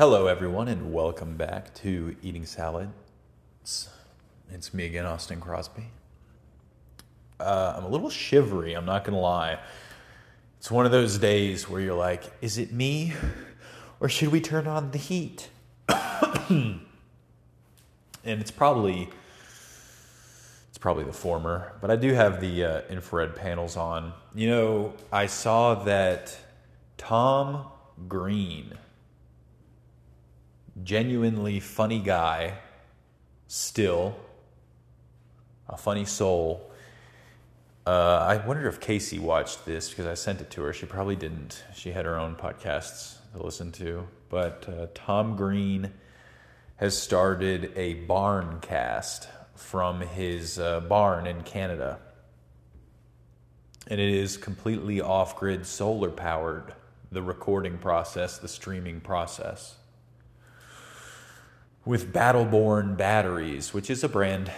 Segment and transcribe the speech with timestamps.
[0.00, 2.88] Hello, everyone, and welcome back to Eating Salad.
[3.60, 3.90] It's,
[4.50, 5.88] it's me again, Austin Crosby.
[7.38, 9.58] Uh, I'm a little shivery, I'm not going to lie.
[10.56, 13.12] It's one of those days where you're like, is it me
[14.00, 15.50] or should we turn on the heat?
[16.48, 16.80] and
[18.24, 19.10] it's probably
[20.70, 24.14] it's probably the former, but I do have the uh, infrared panels on.
[24.34, 26.38] You know, I saw that
[26.96, 27.66] Tom
[28.08, 28.78] Green,
[30.84, 32.54] genuinely funny guy,
[33.46, 34.16] still
[35.68, 36.70] a funny soul.
[37.86, 40.72] Uh, I wonder if Casey watched this because I sent it to her.
[40.72, 41.64] She probably didn't.
[41.74, 44.06] She had her own podcasts to listen to.
[44.28, 45.92] But uh, Tom Green
[46.76, 51.98] has started a barn cast from his uh, barn in Canada.
[53.86, 56.74] And it is completely off grid solar powered,
[57.10, 59.76] the recording process, the streaming process.
[61.84, 64.50] With Battleborn batteries, which is a brand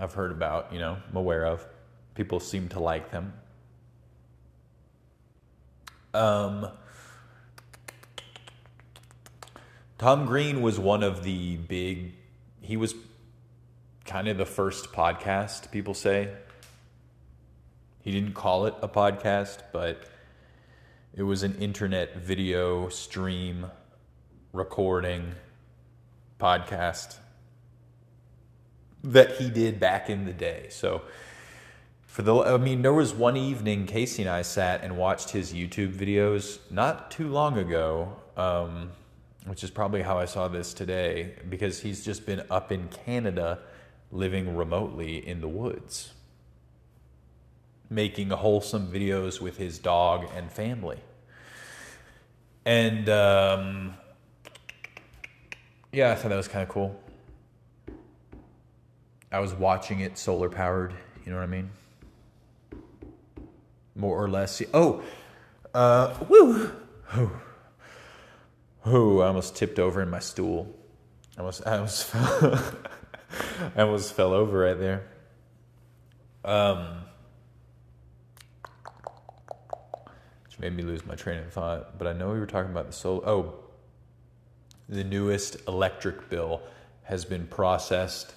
[0.00, 1.66] I've heard about, you know, I'm aware of.
[2.14, 3.34] People seem to like them.
[6.14, 6.68] Um,
[9.98, 12.14] Tom Green was one of the big,
[12.60, 12.94] he was
[14.06, 16.30] kind of the first podcast, people say.
[18.02, 20.04] He didn't call it a podcast, but
[21.14, 23.66] it was an internet video stream
[24.52, 25.32] recording
[26.38, 27.16] podcast
[29.02, 30.66] that he did back in the day.
[30.70, 31.02] So,
[32.06, 35.52] for the, I mean, there was one evening Casey and I sat and watched his
[35.52, 38.16] YouTube videos not too long ago.
[38.36, 38.90] Um,
[39.46, 43.60] which is probably how I saw this today, because he's just been up in Canada
[44.10, 46.12] living remotely in the woods,
[47.88, 50.98] making wholesome videos with his dog and family.
[52.64, 53.94] And um,
[55.96, 56.94] yeah, I thought that was kind of cool.
[59.32, 60.92] I was watching it solar powered,
[61.24, 61.70] you know what I mean?
[63.94, 64.62] More or less.
[64.74, 65.02] Oh,
[65.72, 66.70] uh, woo!
[67.14, 67.40] Oh.
[68.84, 70.68] Oh, I almost tipped over in my stool.
[71.38, 72.74] I almost, I almost, fell,
[73.74, 75.08] I almost fell over right there.
[76.44, 76.98] Um,
[80.44, 81.96] which made me lose my train of thought.
[81.96, 83.26] But I know we were talking about the solar.
[83.26, 83.65] Oh,
[84.88, 86.62] the newest electric bill
[87.02, 88.34] has been processed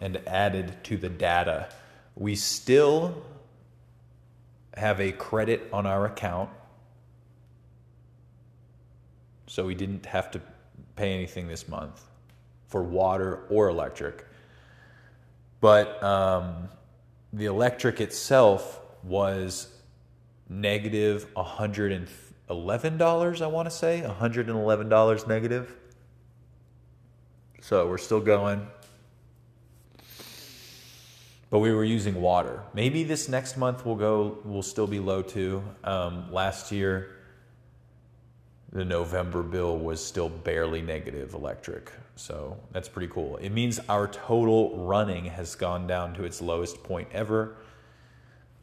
[0.00, 1.68] and added to the data.
[2.16, 3.22] We still
[4.76, 6.50] have a credit on our account
[9.46, 10.40] so we didn't have to
[10.96, 12.02] pay anything this month
[12.66, 14.26] for water or electric.
[15.60, 16.68] But um,
[17.32, 19.68] the electric itself was
[20.48, 24.02] negative $111, I want to say.
[24.04, 25.76] $111 negative.
[27.64, 28.66] So we're still going.
[31.48, 32.62] But we were using water.
[32.74, 34.36] Maybe this next month we'll go.
[34.44, 35.64] we'll still be low too.
[35.82, 37.16] Um, last year,
[38.70, 41.90] the November bill was still barely negative electric.
[42.16, 43.38] So that's pretty cool.
[43.38, 47.56] It means our total running has gone down to its lowest point ever.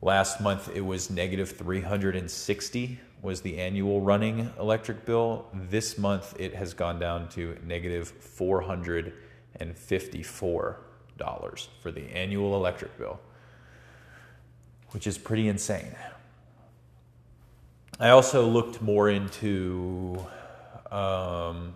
[0.00, 5.46] Last month it was negative 360 was the annual running electric bill.
[5.52, 10.80] This month it has gone down to negative negative 454
[11.16, 13.18] dollars for the annual electric bill,
[14.90, 15.96] which is pretty insane.
[17.98, 20.24] I also looked more into
[20.92, 21.74] um,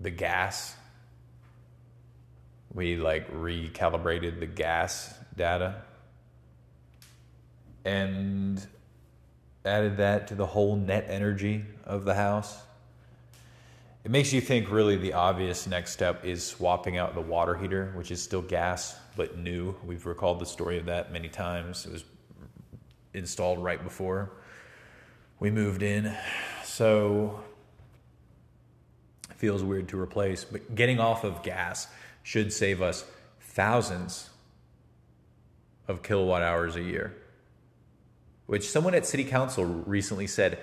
[0.00, 0.74] the gas.
[2.74, 5.84] We like recalibrated the gas data
[7.84, 8.66] and
[9.64, 12.62] added that to the whole net energy of the house.
[14.04, 17.92] It makes you think really the obvious next step is swapping out the water heater,
[17.94, 19.76] which is still gas but new.
[19.84, 21.86] We've recalled the story of that many times.
[21.86, 22.04] It was
[23.14, 24.30] installed right before
[25.38, 26.12] we moved in.
[26.64, 27.40] So
[29.30, 31.86] it feels weird to replace, but getting off of gas
[32.22, 33.04] should save us
[33.40, 34.30] thousands
[35.88, 37.14] of kilowatt hours a year.
[38.46, 40.58] Which someone at city council recently said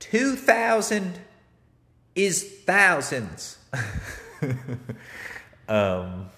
[0.00, 1.18] 2,000
[2.14, 3.58] is thousands.
[5.68, 6.30] um,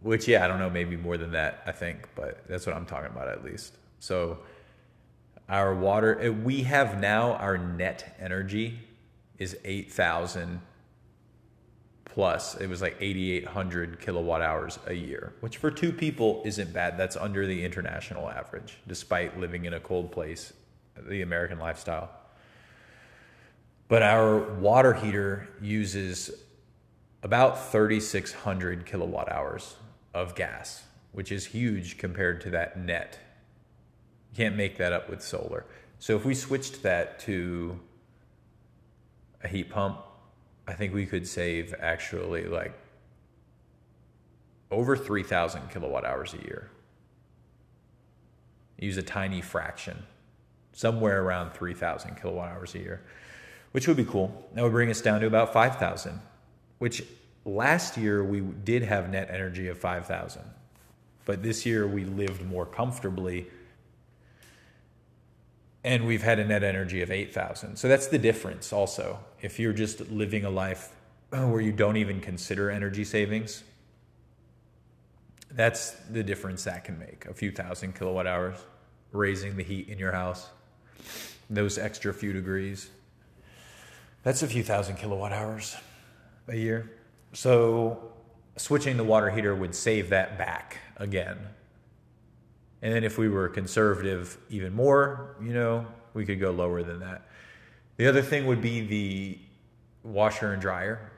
[0.00, 2.86] which, yeah, I don't know, maybe more than that, I think, but that's what I'm
[2.86, 3.74] talking about at least.
[3.98, 4.38] So,
[5.48, 8.78] our water, uh, we have now our net energy
[9.38, 10.60] is 8,000
[12.14, 12.56] plus.
[12.56, 16.98] It was like 8,800 kilowatt hours a year, which for two people isn't bad.
[16.98, 20.52] That's under the international average, despite living in a cold place,
[20.96, 22.10] the American lifestyle.
[23.88, 26.30] But our water heater uses
[27.22, 29.76] about 3,600 kilowatt hours
[30.14, 33.18] of gas, which is huge compared to that net.
[34.32, 35.64] You can't make that up with solar.
[35.98, 37.78] So if we switched that to
[39.42, 39.98] a heat pump,
[40.70, 42.72] I think we could save actually like
[44.70, 46.70] over 3,000 kilowatt hours a year.
[48.78, 50.04] Use a tiny fraction,
[50.72, 53.02] somewhere around 3,000 kilowatt hours a year,
[53.72, 54.48] which would be cool.
[54.54, 56.20] That would bring us down to about 5,000,
[56.78, 57.02] which
[57.44, 60.42] last year we did have net energy of 5,000.
[61.24, 63.48] But this year we lived more comfortably
[65.82, 67.76] and we've had a net energy of 8,000.
[67.76, 69.18] So that's the difference also.
[69.40, 70.94] If you're just living a life
[71.32, 73.62] oh, where you don't even consider energy savings,
[75.50, 78.56] that's the difference that can make a few thousand kilowatt hours,
[79.12, 80.48] raising the heat in your house,
[81.48, 82.90] those extra few degrees.
[84.22, 85.76] That's a few thousand kilowatt hours
[86.46, 86.90] a year.
[87.32, 88.12] So
[88.56, 91.38] switching the water heater would save that back again.
[92.82, 97.00] And then if we were conservative even more, you know, we could go lower than
[97.00, 97.26] that.
[97.96, 99.38] The other thing would be the
[100.02, 101.10] washer and dryer,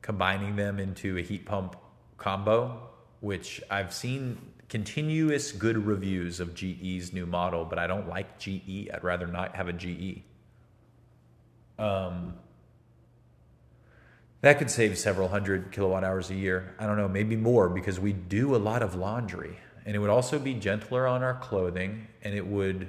[0.00, 1.76] combining them into a heat pump
[2.16, 2.88] combo,
[3.20, 4.38] which I've seen
[4.68, 8.88] continuous good reviews of GE's new model, but I don't like GE.
[8.92, 10.22] I'd rather not have a GE.
[11.78, 12.34] Um,
[14.40, 16.74] that could save several hundred kilowatt hours a year.
[16.78, 19.58] I don't know, maybe more because we do a lot of laundry.
[19.84, 22.88] And it would also be gentler on our clothing and it would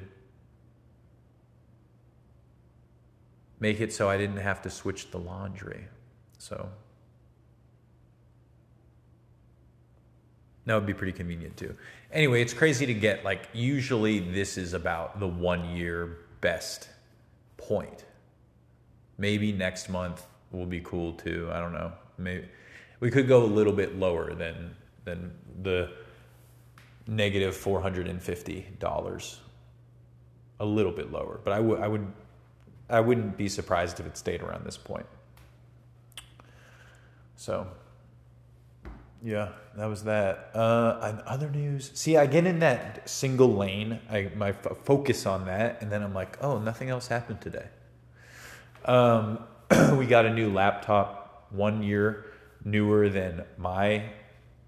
[3.59, 5.85] make it so I didn't have to switch the laundry.
[6.37, 6.69] So
[10.65, 11.75] that would be pretty convenient too.
[12.11, 16.89] Anyway, it's crazy to get like usually this is about the one year best
[17.57, 18.05] point.
[19.17, 21.49] Maybe next month will be cool too.
[21.51, 21.91] I don't know.
[22.17, 22.47] Maybe
[22.99, 24.75] we could go a little bit lower than
[25.05, 25.31] than
[25.61, 25.91] the
[27.07, 29.39] negative four hundred and fifty dollars.
[30.59, 32.07] A little bit lower, but I would I would
[32.89, 35.05] I wouldn't be surprised if it stayed around this point.
[37.35, 37.67] So,
[39.23, 40.51] yeah, that was that.
[40.53, 41.91] Uh, other news.
[41.93, 43.99] See, I get in that single lane.
[44.09, 47.67] I my f- focus on that, and then I'm like, oh, nothing else happened today.
[48.85, 49.39] Um,
[49.97, 52.25] we got a new laptop, one year
[52.63, 54.03] newer than my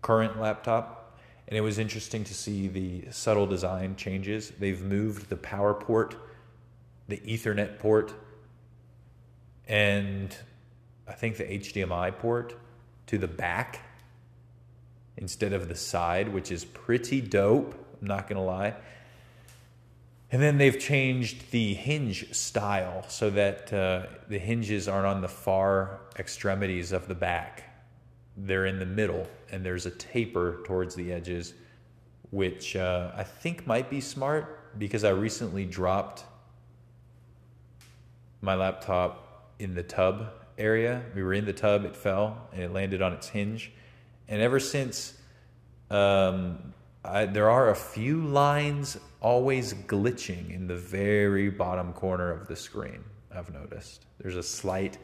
[0.02, 1.05] current laptop.
[1.48, 4.52] And it was interesting to see the subtle design changes.
[4.52, 6.16] They've moved the power port,
[7.08, 8.14] the Ethernet port,
[9.68, 10.36] and
[11.08, 12.56] I think the HDMI port
[13.08, 13.82] to the back
[15.18, 17.74] instead of the side, which is pretty dope.
[18.02, 18.76] I'm not going to lie.
[20.32, 25.28] And then they've changed the hinge style so that uh, the hinges aren't on the
[25.28, 27.65] far extremities of the back.
[28.38, 31.54] They're in the middle, and there's a taper towards the edges,
[32.32, 36.26] which uh, I think might be smart because I recently dropped
[38.42, 41.02] my laptop in the tub area.
[41.16, 43.72] We were in the tub, it fell, and it landed on its hinge.
[44.28, 45.18] And ever since,
[45.90, 46.74] um,
[47.04, 52.56] I, there are a few lines always glitching in the very bottom corner of the
[52.56, 53.04] screen.
[53.34, 54.98] I've noticed there's a slight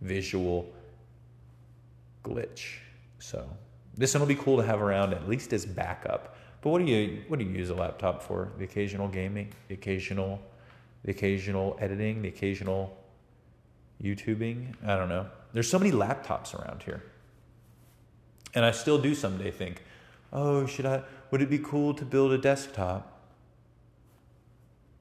[0.00, 0.72] visual
[2.24, 2.78] glitch.
[3.18, 3.48] So
[3.96, 6.36] this one will be cool to have around at least as backup.
[6.60, 8.52] But what do you what do you use a laptop for?
[8.58, 10.40] The occasional gaming, the occasional
[11.04, 12.96] the occasional editing, the occasional
[14.02, 14.74] YouTubing.
[14.84, 15.26] I don't know.
[15.52, 17.02] There's so many laptops around here.
[18.54, 19.82] And I still do someday think,
[20.32, 23.14] oh, should I would it be cool to build a desktop?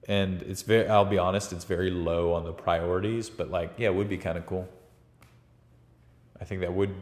[0.08, 3.90] And it's very, I'll be honest, it's very low on the priorities, but like, yeah,
[3.90, 4.68] it would be kind of cool.
[6.40, 6.94] I think that would,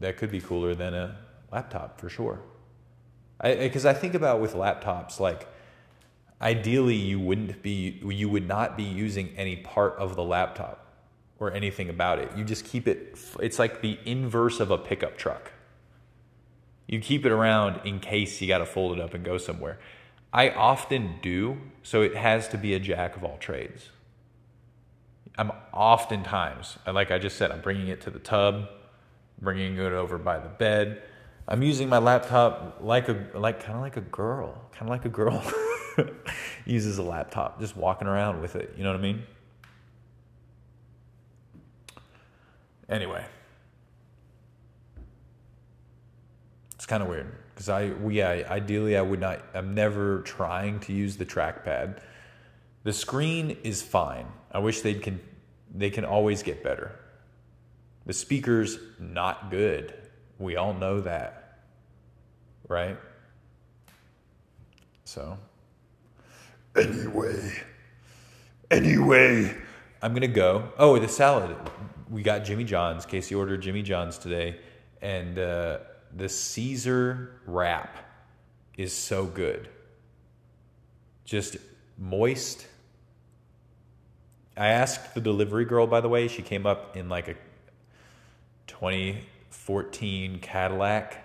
[0.00, 1.16] that could be cooler than a
[1.50, 2.40] laptop for sure.
[3.42, 5.48] Because I, I think about with laptops, like,
[6.40, 10.86] ideally you wouldn't be, you would not be using any part of the laptop
[11.38, 12.30] or anything about it.
[12.36, 15.52] You just keep it, it's like the inverse of a pickup truck.
[16.86, 19.78] You keep it around in case you got to fold it up and go somewhere.
[20.32, 23.90] I often do, so it has to be a jack of all trades.
[25.38, 28.68] I'm oftentimes, like I just said, I'm bringing it to the tub,
[29.40, 31.02] bringing it over by the bed.
[31.48, 35.04] I'm using my laptop like a like kind of like a girl, kind of like
[35.04, 35.42] a girl
[36.66, 38.74] uses a laptop, just walking around with it.
[38.76, 39.22] You know what I mean?
[42.88, 43.24] Anyway,
[46.82, 50.80] It's kind of weird because I, we, I, ideally, I would not, I'm never trying
[50.80, 52.00] to use the trackpad.
[52.82, 54.26] The screen is fine.
[54.52, 55.20] I wish they'd can,
[55.74, 56.98] they can always get better.
[58.04, 59.94] The speaker's not good.
[60.38, 61.58] We all know that.
[62.68, 62.98] Right?
[65.04, 65.38] So,
[66.76, 67.52] anyway,
[68.70, 69.56] anyway,
[70.00, 70.72] I'm going to go.
[70.78, 71.56] Oh, the salad.
[72.10, 73.06] We got Jimmy John's.
[73.06, 74.58] Casey ordered Jimmy John's today.
[75.00, 75.78] And uh,
[76.14, 77.96] the Caesar wrap
[78.76, 79.68] is so good.
[81.24, 81.56] Just
[81.98, 82.66] moist.
[84.56, 87.34] I asked the delivery girl, by the way, she came up in like a
[88.66, 91.24] 2014 Cadillac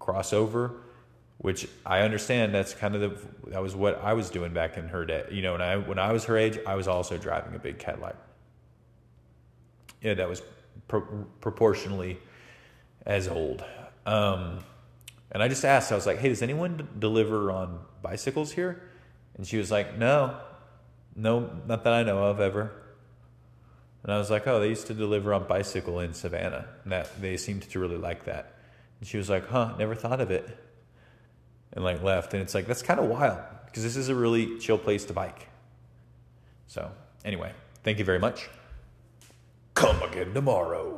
[0.00, 0.74] crossover,
[1.38, 4.88] which I understand that's kind of the that was what I was doing back in
[4.88, 5.24] her day.
[5.30, 7.78] You know, when I when I was her age, I was also driving a big
[7.78, 8.16] Cadillac.
[10.00, 10.42] Yeah, that was
[10.88, 12.18] pro- proportionally
[13.04, 13.64] as old.
[14.06, 14.60] Um,
[15.30, 18.82] and I just asked, I was like, hey, does anyone deliver on bicycles here?
[19.36, 20.38] And she was like, no,
[21.16, 22.72] no, not that I know of ever.
[24.02, 26.66] And I was like, oh, they used to deliver on bicycle in Savannah.
[26.82, 28.54] And that they seemed to really like that.
[29.00, 30.46] And she was like, huh, never thought of it.
[31.72, 32.34] And like left.
[32.34, 35.12] And it's like, that's kind of wild because this is a really chill place to
[35.12, 35.48] bike.
[36.66, 36.90] So,
[37.24, 37.52] anyway,
[37.82, 38.48] thank you very much.
[39.74, 40.92] Come again tomorrow.